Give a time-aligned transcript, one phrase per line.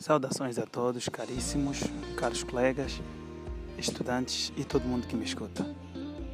[0.00, 1.82] Saudações a todos, caríssimos,
[2.16, 3.02] caros colegas,
[3.76, 5.62] estudantes e todo mundo que me escuta.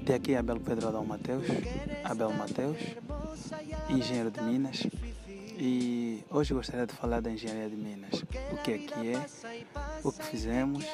[0.00, 1.44] De aqui é Abel Pedro Adão Mateus,
[2.04, 2.78] Abel Mateus,
[3.90, 4.86] engenheiro de Minas,
[5.58, 8.22] e hoje gostaria de falar da engenharia de Minas.
[8.52, 9.26] O que é que é,
[10.04, 10.84] o que fizemos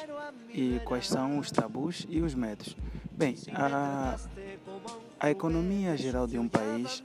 [0.49, 2.75] e quais são os tabus e os métodos.
[3.11, 4.17] Bem, a,
[5.19, 7.03] a economia geral de um país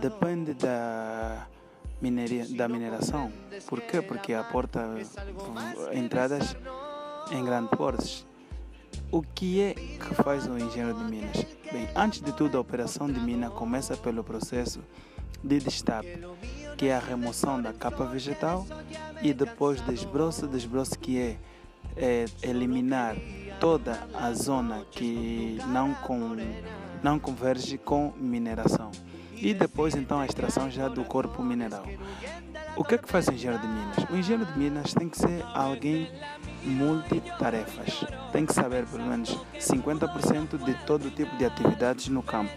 [0.00, 1.46] depende da
[2.00, 3.32] mineria, da mineração.
[3.66, 4.02] Por quê?
[4.02, 4.94] Porque aporta
[5.92, 6.56] entradas
[7.30, 8.26] em grandes portos.
[9.10, 11.46] O que é que faz o engenheiro de minas?
[11.72, 14.80] Bem, antes de tudo, a operação de mina começa pelo processo
[15.42, 16.20] de destape,
[16.76, 18.66] que é a remoção da capa vegetal,
[19.22, 21.36] e depois desbroço, desbroço que é,
[21.96, 23.16] é eliminar
[23.60, 26.36] toda a zona que não, com,
[27.02, 28.90] não converge com mineração
[29.36, 31.84] e depois então a extração já do corpo mineral.
[32.76, 33.96] O que é que faz o engenheiro de minas?
[34.10, 36.10] O engenheiro de minas tem que ser alguém
[36.64, 38.04] multitarefas.
[38.32, 42.50] Tem que saber pelo menos 50% de todo tipo de atividades no campo.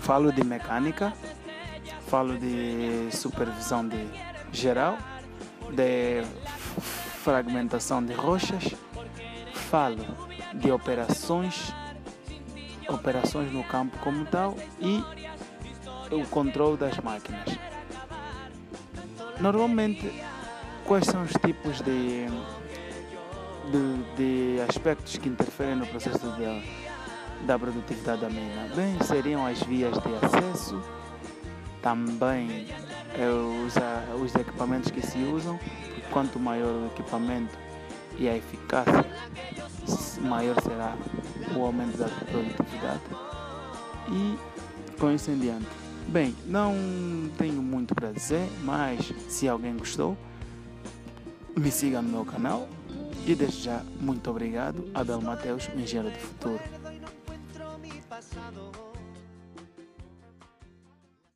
[0.00, 1.14] Falo de mecânica,
[2.08, 4.06] falo de supervisão de
[4.52, 4.98] geral,
[5.72, 6.22] de
[7.22, 8.74] fragmentação de rochas,
[9.52, 10.04] falo
[10.52, 11.72] de operações,
[12.88, 15.02] operações no campo como tal e
[16.10, 17.58] o controle das máquinas.
[19.40, 20.12] Normalmente,
[20.84, 22.26] quais são os tipos de,
[23.70, 28.68] de, de aspectos que interferem no processo de, da produtividade da mina?
[28.74, 30.82] Bem, seriam as vias de acesso,
[31.82, 32.68] também
[33.18, 33.74] é, os,
[34.22, 35.58] os equipamentos que se usam,
[36.10, 37.58] quanto maior o equipamento
[38.18, 39.04] e a eficácia,
[40.20, 40.96] maior será
[41.56, 43.02] o aumento da produtividade.
[44.10, 44.38] E
[44.98, 45.83] com isso em diante.
[46.08, 46.74] Bem, não
[47.36, 50.16] tenho muito para dizer, mas se alguém gostou,
[51.56, 52.68] me siga no meu canal
[53.26, 56.60] e desde já muito obrigado, Abel Mateus, engenheiro do futuro.